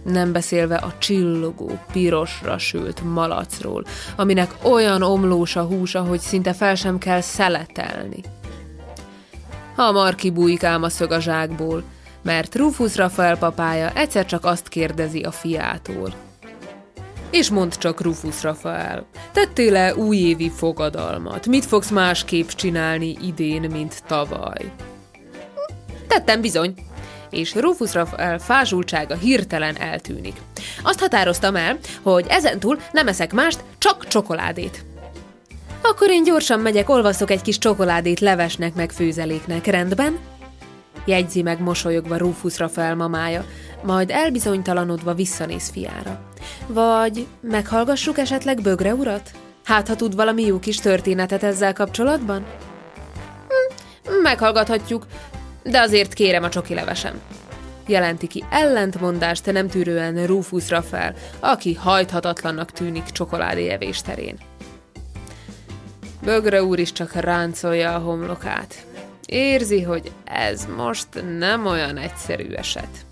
Nem 0.04 0.33
beszélve 0.33 0.76
a 0.76 0.94
csillogó, 0.99 1.78
pirosra 1.92 2.59
sült 2.59 3.02
malacról, 3.04 3.85
aminek 4.16 4.54
olyan 4.62 5.02
omlós 5.02 5.56
a 5.56 5.62
húsa, 5.62 6.02
hogy 6.02 6.21
szinte 6.21 6.52
fel 6.52 6.75
sem 6.75 6.99
kell 6.99 7.21
szeletelni. 7.21 8.21
Hamar 9.76 10.14
kibújik 10.14 10.64
ám 10.64 10.83
a 10.83 10.88
szög 10.88 11.11
a 11.11 11.21
zsákból, 11.21 11.83
mert 12.23 12.54
Rufus 12.54 12.97
Rafael 12.97 13.38
papája 13.38 13.92
egyszer 13.94 14.26
csak 14.26 14.44
azt 14.44 14.68
kérdezi 14.68 15.21
a 15.21 15.30
fiától. 15.30 16.14
És 17.34 17.50
mondd 17.50 17.70
csak, 17.78 18.00
Rufus 18.00 18.42
Rafael, 18.42 19.06
tettél-e 19.32 19.94
újévi 19.94 20.50
fogadalmat? 20.50 21.46
Mit 21.46 21.64
fogsz 21.64 21.90
másképp 21.90 22.48
csinálni 22.48 23.16
idén, 23.22 23.70
mint 23.70 24.02
tavaly? 24.06 24.72
Tettem 26.06 26.40
bizony, 26.40 26.74
és 27.30 27.54
Rufus 27.54 27.94
Rafael 27.94 28.38
fázsultsága 28.38 29.14
hirtelen 29.14 29.76
eltűnik. 29.76 30.36
Azt 30.82 31.00
határoztam 31.00 31.56
el, 31.56 31.78
hogy 32.02 32.26
ezentúl 32.28 32.78
nem 32.92 33.08
eszek 33.08 33.32
mást, 33.32 33.64
csak 33.78 34.08
csokoládét. 34.08 34.84
Akkor 35.82 36.10
én 36.10 36.24
gyorsan 36.24 36.60
megyek, 36.60 36.88
olvaszok 36.88 37.30
egy 37.30 37.42
kis 37.42 37.58
csokoládét 37.58 38.20
levesnek 38.20 38.74
meg 38.74 38.90
főzeléknek, 38.90 39.66
rendben? 39.66 40.18
Jegyzi 41.04 41.42
meg 41.42 41.60
mosolyogva 41.60 42.16
Rufus 42.16 42.58
Rafael 42.58 42.94
mamája, 42.94 43.44
majd 43.84 44.10
elbizonytalanodva 44.10 45.14
visszanéz 45.14 45.68
fiára. 45.68 46.20
Vagy 46.66 47.26
meghallgassuk 47.40 48.18
esetleg 48.18 48.60
Bögre 48.62 48.94
urat? 48.94 49.30
Hát, 49.64 49.88
ha 49.88 49.96
tud 49.96 50.14
valami 50.14 50.42
jó 50.42 50.58
kis 50.58 50.76
történetet 50.76 51.42
ezzel 51.42 51.72
kapcsolatban? 51.72 52.44
Hm, 54.04 54.22
meghallgathatjuk, 54.22 55.06
de 55.62 55.80
azért 55.80 56.12
kérem 56.12 56.42
a 56.42 56.48
csoki 56.48 56.74
levesem. 56.74 57.20
Jelenti 57.86 58.26
ki 58.26 58.44
ellentmondást 58.50 59.52
nem 59.52 59.68
tűrően 59.68 60.26
Rufus 60.26 60.70
Rafael, 60.70 61.14
aki 61.40 61.74
hajthatatlannak 61.74 62.70
tűnik 62.70 63.04
csokoládé 63.04 63.68
evés 63.68 64.02
terén. 64.02 64.38
Bögre 66.22 66.62
úr 66.62 66.78
is 66.78 66.92
csak 66.92 67.12
ráncolja 67.12 67.94
a 67.94 67.98
homlokát. 67.98 68.87
Érzi, 69.26 69.82
hogy 69.82 70.12
ez 70.24 70.66
most 70.76 71.09
nem 71.38 71.66
olyan 71.66 71.96
egyszerű 71.96 72.52
eset. 72.52 73.06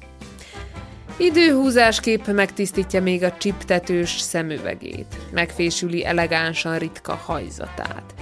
Időhúzásképp 1.17 2.27
megtisztítja 2.27 3.03
még 3.03 3.23
a 3.23 3.37
csiptetős 3.39 4.11
szemüvegét, 4.11 5.17
megfésüli 5.31 6.05
elegánsan 6.05 6.79
ritka 6.79 7.15
hajzatát. 7.15 8.15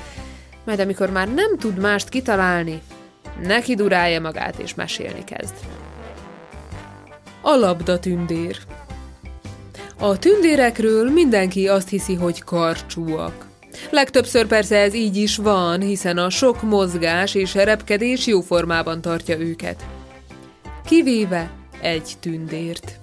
Majd 0.64 0.80
amikor 0.80 1.10
már 1.10 1.34
nem 1.34 1.56
tud 1.58 1.78
mást 1.78 2.08
kitalálni, 2.08 2.80
neki 3.42 3.74
durálja 3.74 4.20
magát 4.20 4.58
és 4.58 4.74
mesélni 4.74 5.24
kezd. 5.24 5.54
A 7.40 7.54
labda 7.54 7.98
tündér 7.98 8.58
A 9.98 10.18
tündérekről 10.18 11.10
mindenki 11.10 11.68
azt 11.68 11.88
hiszi, 11.88 12.14
hogy 12.14 12.42
karcsúak. 12.42 13.46
Legtöbbször 13.90 14.46
persze 14.46 14.76
ez 14.76 14.94
így 14.94 15.16
is 15.16 15.36
van, 15.36 15.80
hiszen 15.80 16.18
a 16.18 16.30
sok 16.30 16.62
mozgás 16.62 17.34
és 17.34 17.54
repkedés 17.54 18.26
jó 18.26 18.40
formában 18.40 19.00
tartja 19.00 19.38
őket. 19.38 19.84
Kivéve 20.86 21.50
egy 21.82 22.12
tündért. 22.20 22.98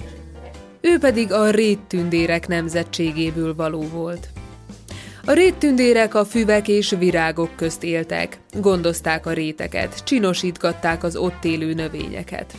Ő 0.81 0.97
pedig 0.97 1.31
a 1.31 1.49
réttündérek 1.49 2.47
nemzetségéből 2.47 3.55
való 3.55 3.81
volt. 3.81 4.27
A 5.25 5.31
réttündérek 5.31 6.15
a 6.15 6.25
füvek 6.25 6.67
és 6.67 6.95
virágok 6.99 7.55
közt 7.55 7.83
éltek, 7.83 8.39
gondozták 8.53 9.25
a 9.25 9.33
réteket, 9.33 10.03
csinosítgatták 10.03 11.03
az 11.03 11.15
ott 11.15 11.45
élő 11.45 11.73
növényeket. 11.73 12.53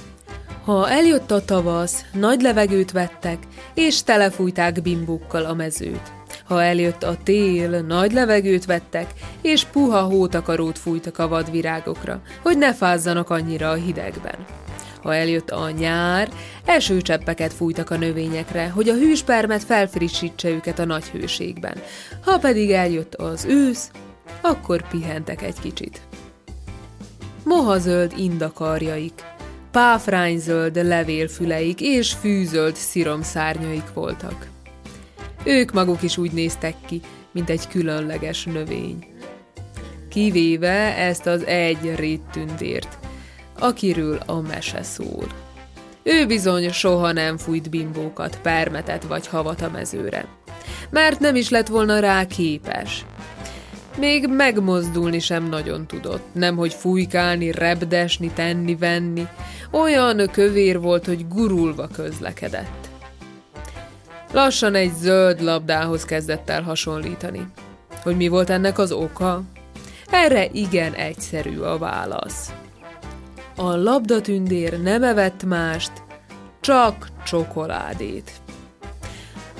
Ha 0.64 0.90
eljött 0.90 1.30
a 1.30 1.44
tavasz, 1.44 2.04
nagy 2.12 2.40
levegőt 2.40 2.92
vettek, 2.92 3.38
és 3.74 4.02
telefújták 4.02 4.82
bimbukkal 4.82 5.44
a 5.44 5.54
mezőt. 5.54 6.12
Ha 6.44 6.62
eljött 6.62 7.02
a 7.02 7.16
tél, 7.22 7.80
nagy 7.80 8.12
levegőt 8.12 8.64
vettek, 8.64 9.06
és 9.42 9.64
puha 9.64 10.00
hótakarót 10.00 10.78
fújtak 10.78 11.18
a 11.18 11.28
vadvirágokra, 11.28 12.20
hogy 12.42 12.58
ne 12.58 12.74
fázzanak 12.74 13.30
annyira 13.30 13.70
a 13.70 13.74
hidegben. 13.74 14.36
Ha 15.02 15.14
eljött 15.14 15.50
a 15.50 15.70
nyár, 15.70 16.28
esőcseppeket 16.64 17.52
fújtak 17.52 17.90
a 17.90 17.96
növényekre, 17.96 18.68
hogy 18.68 18.88
a 18.88 18.94
hűspermet 18.94 19.64
felfrissítse 19.64 20.48
őket 20.48 20.78
a 20.78 20.84
nagy 20.84 21.04
hőségben. 21.04 21.76
Ha 22.24 22.38
pedig 22.38 22.70
eljött 22.70 23.14
az 23.14 23.44
ősz, 23.44 23.90
akkor 24.40 24.88
pihentek 24.88 25.42
egy 25.42 25.60
kicsit. 25.60 26.00
Mohazöld 27.44 28.12
indakarjaik, 28.16 29.22
páfrányzöld 29.70 30.86
levélfüleik 30.86 31.80
és 31.80 32.12
fűzöld 32.12 32.74
sziromszárnyaik 32.74 33.92
voltak. 33.94 34.46
Ők 35.44 35.72
maguk 35.72 36.02
is 36.02 36.16
úgy 36.16 36.32
néztek 36.32 36.74
ki, 36.86 37.00
mint 37.32 37.50
egy 37.50 37.68
különleges 37.68 38.44
növény. 38.44 39.06
Kivéve 40.08 40.96
ezt 40.96 41.26
az 41.26 41.44
egy 41.44 41.94
réttündért, 41.96 42.98
akiről 43.58 44.18
a 44.26 44.40
mese 44.40 44.82
szól. 44.82 45.26
Ő 46.02 46.26
bizony 46.26 46.70
soha 46.70 47.12
nem 47.12 47.36
fújt 47.36 47.70
bimbókat, 47.70 48.38
permetet 48.42 49.04
vagy 49.04 49.26
havat 49.26 49.62
a 49.62 49.70
mezőre, 49.70 50.26
mert 50.90 51.20
nem 51.20 51.36
is 51.36 51.48
lett 51.48 51.66
volna 51.66 51.98
rá 51.98 52.26
képes. 52.26 53.04
Még 53.98 54.28
megmozdulni 54.28 55.18
sem 55.18 55.48
nagyon 55.48 55.86
tudott, 55.86 56.24
nemhogy 56.32 56.74
fújkálni, 56.74 57.50
repdesni, 57.50 58.30
tenni-venni, 58.30 59.26
olyan 59.70 60.28
kövér 60.32 60.80
volt, 60.80 61.06
hogy 61.06 61.28
gurulva 61.28 61.86
közlekedett. 61.86 62.88
Lassan 64.32 64.74
egy 64.74 64.92
zöld 64.94 65.42
labdához 65.42 66.04
kezdett 66.04 66.50
el 66.50 66.62
hasonlítani. 66.62 67.46
Hogy 68.02 68.16
mi 68.16 68.28
volt 68.28 68.50
ennek 68.50 68.78
az 68.78 68.92
oka? 68.92 69.42
Erre 70.10 70.48
igen 70.52 70.92
egyszerű 70.94 71.58
a 71.58 71.78
válasz. 71.78 72.52
A 73.60 73.76
labdatündér 73.76 74.80
nem 74.82 75.02
evett 75.02 75.44
mást, 75.44 75.92
csak 76.60 77.08
csokoládét. 77.24 78.30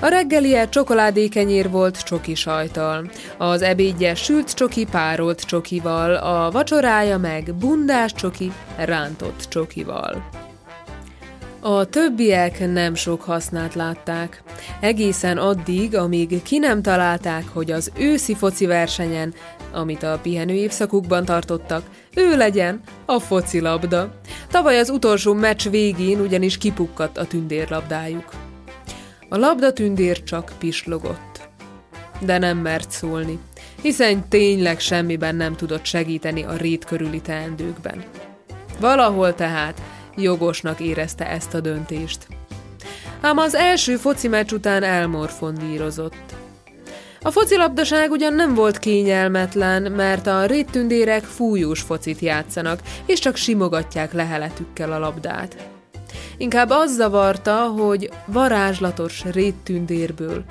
A 0.01 0.07
reggelie 0.07 0.69
csokoládékenyér 0.69 1.71
volt 1.71 2.03
csoki 2.03 2.35
sajtal, 2.35 3.11
az 3.39 3.63
ebédje 3.63 4.15
sült 4.15 4.55
csoki 4.55 4.87
párolt 4.91 5.41
csokival, 5.41 6.15
a 6.15 6.51
vacsorája 6.51 7.19
meg 7.19 7.55
bundás 7.55 8.13
csoki 8.13 8.53
rántott 8.77 9.47
csokival. 9.49 10.29
A 11.61 11.85
többiek 11.85 12.73
nem 12.73 12.95
sok 12.95 13.23
hasznát 13.23 13.75
látták, 13.75 14.43
egészen 14.81 15.39
addig, 15.39 15.97
amíg 15.97 16.43
ki 16.43 16.59
nem 16.59 16.83
találták, 16.83 17.45
hogy 17.53 17.71
az 17.71 17.93
őszi 17.97 18.35
foci 18.35 18.67
versenyen, 18.67 19.35
amit 19.79 20.03
a 20.03 20.19
pihenő 20.23 20.55
évszakukban 20.55 21.25
tartottak, 21.25 21.83
ő 22.15 22.37
legyen 22.37 22.81
a 23.07 23.19
focilabda. 23.19 24.21
Tavaly 24.51 24.79
az 24.79 24.91
utolsó 24.91 25.33
meccs 25.33 25.69
végén 25.69 26.21
ugyanis 26.21 26.59
kipukkadt 26.59 27.19
a 27.19 27.27
tündérlabdájuk. 27.27 28.31
A 29.29 29.37
labda 29.37 29.73
tündér 29.73 30.23
csak 30.23 30.53
pislogott. 30.59 31.49
De 32.21 32.39
nem 32.39 32.59
mert 32.59 32.91
szólni, 32.91 33.39
hiszen 33.83 34.29
tényleg 34.29 34.81
semmiben 34.81 35.35
nem 35.35 35.57
tudott 35.57 35.85
segíteni 35.85 36.43
a 36.43 36.57
rét 36.57 36.85
körüli 36.85 37.21
teendőkben. 37.21 38.05
Valahol 38.81 39.35
tehát 39.35 39.81
jogosnak 40.17 40.81
érezte 40.81 41.29
ezt 41.29 41.55
a 41.55 41.61
döntést. 41.61 42.27
Ám 43.21 43.39
az 43.39 43.55
első 43.55 43.97
foci 43.97 44.29
meccs 44.29 44.53
után 44.53 44.83
elmorfondírozott. 44.83 46.38
A 47.23 47.31
focilabdaság 47.31 48.11
ugyan 48.11 48.35
nem 48.35 48.55
volt 48.55 48.79
kényelmetlen, 48.79 49.93
mert 49.93 50.27
a 50.27 50.47
réttündérek 50.47 51.25
fújós 51.25 51.81
focit 51.81 52.19
játszanak, 52.19 52.81
és 53.07 53.19
csak 53.19 53.37
simogatják 53.37 54.13
leheletükkel 54.13 54.93
a 54.93 54.99
labdát. 54.99 55.69
Inkább 56.37 56.71
az 56.71 56.95
zavarta, 56.95 57.57
hogy 57.67 58.11
varázslatos 58.27 59.25
réttündérből 59.25 60.45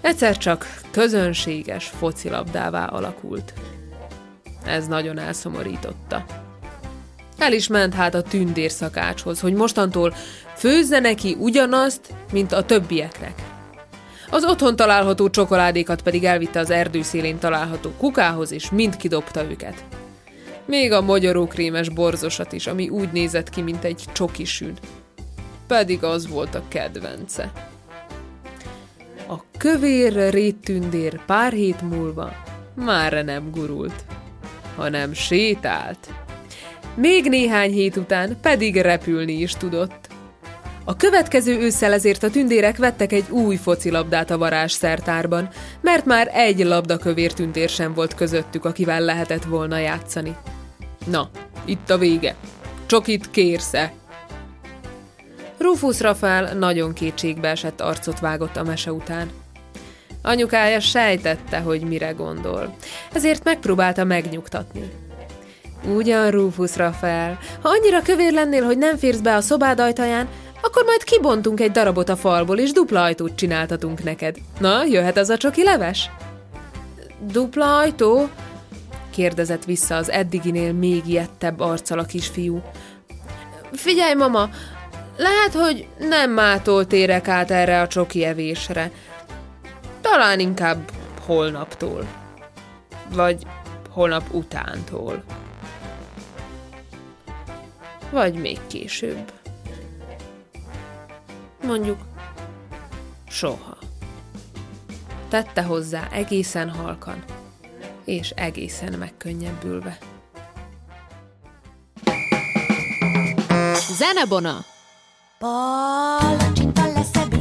egyszer 0.00 0.36
csak 0.36 0.80
közönséges 0.90 1.86
focilabdává 1.98 2.84
alakult. 2.84 3.52
Ez 4.64 4.86
nagyon 4.86 5.18
elszomorította. 5.18 6.24
El 7.38 7.52
is 7.52 7.66
ment 7.66 7.94
hát 7.94 8.14
a 8.14 8.22
tündér 8.22 8.70
szakácshoz, 8.70 9.40
hogy 9.40 9.52
mostantól 9.52 10.14
főzze 10.56 10.98
neki 10.98 11.36
ugyanazt, 11.38 12.14
mint 12.32 12.52
a 12.52 12.64
többieknek. 12.64 13.57
Az 14.30 14.44
otthon 14.44 14.76
található 14.76 15.30
csokoládékat 15.30 16.02
pedig 16.02 16.24
elvitte 16.24 16.60
az 16.60 16.70
erdő 16.70 17.02
szélén 17.02 17.38
található 17.38 17.90
kukához, 17.98 18.52
és 18.52 18.70
mind 18.70 18.96
kidobta 18.96 19.44
őket. 19.50 19.84
Még 20.64 20.92
a 20.92 21.00
magyarókrémes 21.00 21.88
borzosat 21.88 22.52
is, 22.52 22.66
ami 22.66 22.88
úgy 22.88 23.12
nézett 23.12 23.50
ki, 23.50 23.62
mint 23.62 23.84
egy 23.84 24.04
csokisűn. 24.12 24.78
Pedig 25.66 26.04
az 26.04 26.28
volt 26.28 26.54
a 26.54 26.62
kedvence. 26.68 27.52
A 29.28 29.36
kövér 29.58 30.30
réttündér 30.30 31.20
pár 31.24 31.52
hét 31.52 31.82
múlva 31.82 32.32
már 32.74 33.24
nem 33.24 33.50
gurult, 33.50 34.04
hanem 34.76 35.12
sétált. 35.12 36.08
Még 36.94 37.28
néhány 37.28 37.70
hét 37.70 37.96
után 37.96 38.36
pedig 38.40 38.76
repülni 38.76 39.32
is 39.32 39.52
tudott. 39.52 40.07
A 40.88 40.96
következő 40.96 41.58
ősszel 41.58 41.92
ezért 41.92 42.22
a 42.22 42.30
tündérek 42.30 42.76
vettek 42.76 43.12
egy 43.12 43.24
új 43.30 43.56
focilabdát 43.56 44.30
a 44.30 44.38
varázs 44.38 44.72
szertárban, 44.72 45.48
mert 45.80 46.04
már 46.04 46.30
egy 46.32 46.58
labdakövér 46.64 47.32
tündér 47.32 47.68
sem 47.68 47.94
volt 47.94 48.14
közöttük, 48.14 48.64
akivel 48.64 49.00
lehetett 49.00 49.44
volna 49.44 49.78
játszani. 49.78 50.36
Na, 51.06 51.30
itt 51.64 51.90
a 51.90 51.98
vége. 51.98 52.34
Csak 52.86 53.06
itt 53.06 53.30
kérsze. 53.30 53.92
Rufus 55.58 56.00
Rafael 56.00 56.54
nagyon 56.54 56.92
kétségbe 56.92 57.48
esett 57.48 57.80
arcot 57.80 58.20
vágott 58.20 58.56
a 58.56 58.64
mese 58.64 58.92
után. 58.92 59.30
Anyukája 60.22 60.80
sejtette, 60.80 61.58
hogy 61.58 61.80
mire 61.80 62.10
gondol, 62.10 62.74
ezért 63.12 63.44
megpróbálta 63.44 64.04
megnyugtatni. 64.04 64.90
Ugyan, 65.84 66.30
Rufus 66.30 66.76
Rafael, 66.76 67.38
ha 67.62 67.68
annyira 67.68 68.02
kövér 68.02 68.32
lennél, 68.32 68.64
hogy 68.64 68.78
nem 68.78 68.96
férsz 68.96 69.18
be 69.18 69.34
a 69.34 69.40
szobád 69.40 69.80
ajtaján, 69.80 70.28
akkor 70.62 70.84
majd 70.84 71.04
kibontunk 71.04 71.60
egy 71.60 71.70
darabot 71.70 72.08
a 72.08 72.16
falból, 72.16 72.58
és 72.58 72.72
dupla 72.72 73.02
ajtót 73.02 73.34
csináltatunk 73.34 74.02
neked. 74.02 74.36
Na, 74.58 74.84
jöhet 74.84 75.16
az 75.16 75.28
a 75.28 75.36
csoki 75.36 75.64
leves? 75.64 76.10
Dupla 77.20 77.76
ajtó? 77.76 78.28
kérdezett 79.10 79.64
vissza 79.64 79.96
az 79.96 80.10
eddiginél 80.10 80.72
még 80.72 81.06
ijedtebb 81.06 81.60
arccal 81.60 81.98
a 81.98 82.04
kisfiú. 82.04 82.62
Figyelj, 83.72 84.14
mama, 84.14 84.50
lehet, 85.16 85.52
hogy 85.52 85.86
nem 85.98 86.30
mától 86.30 86.86
térek 86.86 87.28
át 87.28 87.50
erre 87.50 87.80
a 87.80 87.86
csoki 87.86 88.24
evésre. 88.24 88.90
Talán 90.00 90.40
inkább 90.40 90.90
holnaptól. 91.26 92.06
Vagy 93.14 93.46
holnap 93.90 94.24
utántól. 94.30 95.24
Vagy 98.10 98.34
még 98.34 98.58
később. 98.66 99.37
Mondjuk 101.62 101.98
soha. 103.28 103.78
Tette 105.28 105.62
hozzá 105.62 106.08
egészen 106.12 106.70
halkan, 106.70 107.24
és 108.04 108.30
egészen 108.30 108.92
megkönnyebbülve. 108.98 109.98
Zenebona! 113.96 114.64
Palacsita 115.38 116.92
leszek 116.92 117.37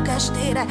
várok 0.00 0.08
estére. 0.08 0.64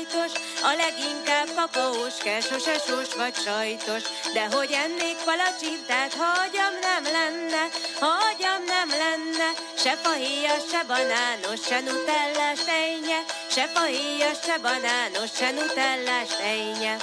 sajtos, 0.00 0.32
a 0.62 0.72
leginkább 0.76 1.48
kakaós, 1.56 2.16
kell 2.22 2.40
sose 2.40 2.74
vagy 3.16 3.34
sajtos, 3.34 4.02
de 4.32 4.46
hogy 4.56 4.72
ennék 4.72 5.16
palacsintát, 5.24 6.12
ha 6.14 6.28
agyam 6.44 6.74
nem 6.80 7.04
lenne, 7.12 7.62
ha 8.00 8.10
agyam 8.30 8.62
nem 8.64 8.88
lenne, 8.88 9.48
se 9.76 9.96
fahéjas, 10.02 10.62
se 10.70 10.82
banános, 10.86 11.60
se 11.68 11.80
nutellás 11.80 12.58
tejnye, 12.64 13.20
se 13.50 13.66
fahéjas, 13.74 14.38
se 14.44 14.58
banános, 14.58 15.30
se 15.38 15.50
nutellás 15.50 16.28
tejnye. 16.40 16.96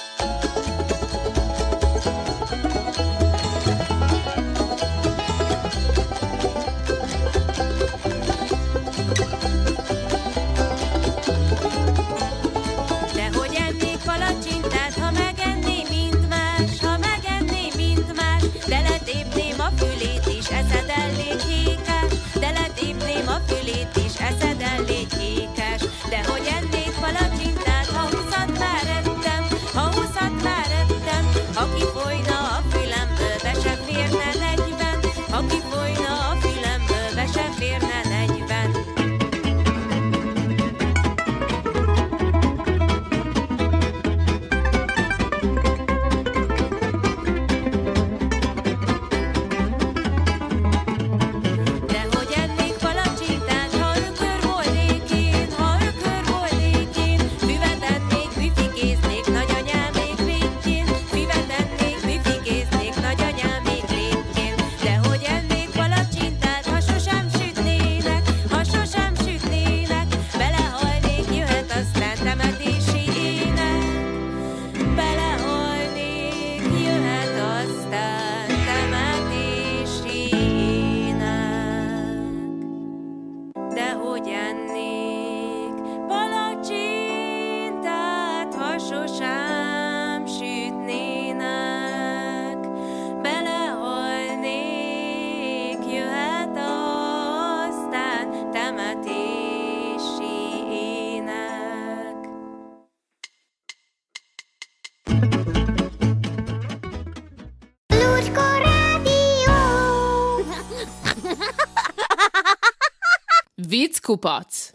Vickupac! 114.08 114.70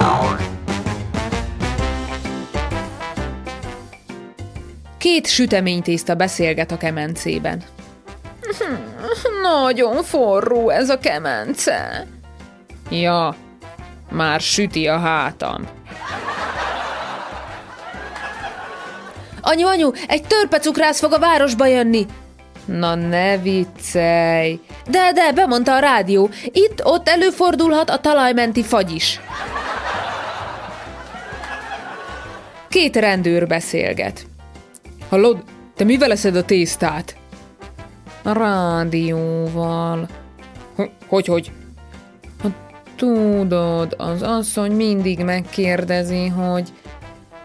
Két 4.98 5.26
süteménytészta 5.26 6.14
beszélget 6.14 6.70
a 6.70 6.76
kemencében. 6.76 7.62
Nagyon 9.42 10.02
forró 10.02 10.68
ez 10.68 10.90
a 10.90 10.98
kemence. 10.98 12.06
Ja, 12.90 13.36
már 14.10 14.40
süti 14.40 14.86
a 14.86 14.98
hátam. 14.98 15.68
Anyu, 19.40 19.66
anyu, 19.66 19.90
egy 20.08 20.22
törpecukrász 20.22 21.00
fog 21.00 21.12
a 21.12 21.18
városba 21.18 21.66
jönni. 21.66 22.06
Na 22.64 22.94
ne 22.94 23.38
viccelj. 23.38 24.60
De, 24.88 25.12
de, 25.12 25.32
bemondta 25.32 25.74
a 25.74 25.78
rádió. 25.78 26.30
Itt-ott 26.44 27.08
előfordulhat 27.08 27.90
a 27.90 27.98
talajmenti 27.98 28.62
fagy 28.62 28.90
is. 28.90 29.20
Két 32.68 32.96
rendőr 32.96 33.46
beszélget. 33.46 34.26
Hallod, 35.08 35.42
te 35.76 35.84
mivel 35.84 36.10
eszed 36.10 36.36
a 36.36 36.44
tésztát? 36.44 37.16
A 38.22 38.32
rádióval. 38.32 40.08
Hogy, 41.06 41.26
hogy? 41.26 41.52
Tudod, 42.96 43.94
az 43.98 44.22
asszony 44.22 44.72
mindig 44.72 45.18
megkérdezi, 45.18 46.26
hogy 46.26 46.68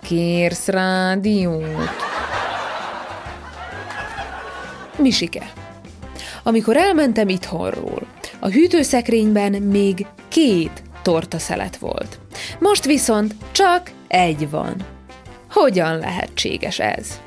kérsz 0.01 0.67
rádiót? 0.67 1.89
Misike. 4.97 5.51
Amikor 6.47 6.77
elmentem 6.77 7.29
itthonról, 7.29 8.07
a 8.39 8.49
hűtőszekrényben 8.49 9.51
még 9.51 10.05
két 10.27 10.83
torta 11.01 11.39
szelet 11.39 11.77
volt. 11.77 12.19
Most 12.59 12.85
viszont 12.85 13.35
csak 13.51 13.91
egy 14.07 14.49
van. 14.49 14.75
Hogyan 15.49 15.97
lehetséges 15.97 16.79
ez? 16.79 17.19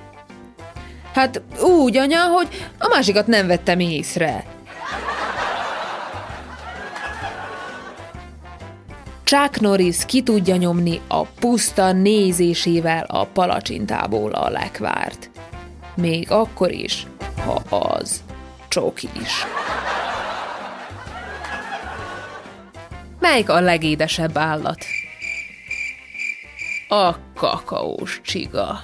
Hát 1.13 1.43
úgy, 1.63 1.97
anya, 1.97 2.25
hogy 2.25 2.49
a 2.79 2.89
másikat 2.89 3.27
nem 3.27 3.47
vettem 3.47 3.81
észre. 3.81 4.45
Chuck 9.25 9.61
Norris 9.61 10.05
ki 10.07 10.23
tudja 10.23 10.57
nyomni 10.57 11.01
a 11.09 11.23
puszta 11.23 11.93
nézésével 11.93 13.05
a 13.09 13.25
palacsintából 13.25 14.33
a 14.33 14.51
lekvárt. 14.51 15.31
Még 15.97 16.31
akkor 16.31 16.73
is, 16.73 17.07
ha 17.45 17.77
az 17.77 18.23
csók 18.71 19.03
is. 19.03 19.47
Melyik 23.21 23.49
a 23.49 23.61
legédesebb 23.61 24.37
állat? 24.39 24.85
A 26.89 27.15
kakaós 27.35 28.21
csiga. 28.23 28.81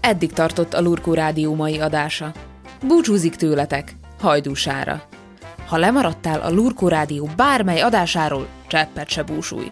Eddig 0.00 0.32
tartott 0.32 0.74
a 0.74 0.80
Lurkó 0.80 1.14
Rádió 1.14 1.54
mai 1.54 1.80
adása. 1.80 2.32
Búcsúzik 2.82 3.34
tőletek, 3.36 3.94
hajdúsára. 4.20 5.02
Ha 5.66 5.76
lemaradtál 5.76 6.40
a 6.40 6.50
Lurkó 6.50 6.88
Rádió 6.88 7.28
bármely 7.36 7.80
adásáról, 7.80 8.46
cseppet 8.66 9.08
se 9.08 9.22
búsulj. 9.22 9.70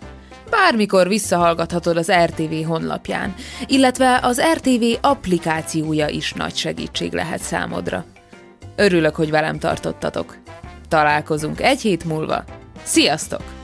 Bármikor 0.51 1.09
visszahallgathatod 1.09 1.97
az 1.97 2.13
RTV 2.25 2.67
honlapján, 2.67 3.35
illetve 3.67 4.19
az 4.23 4.41
RTV 4.55 4.85
applikációja 5.01 6.09
is 6.09 6.33
nagy 6.33 6.57
segítség 6.57 7.13
lehet 7.13 7.41
számodra. 7.41 8.05
Örülök, 8.77 9.15
hogy 9.15 9.31
velem 9.31 9.59
tartottatok. 9.59 10.37
Találkozunk 10.89 11.61
egy 11.61 11.81
hét 11.81 12.05
múlva. 12.05 12.45
Sziasztok! 12.83 13.60